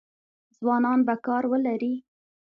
[0.59, 1.93] ځوانان به کار ولري؟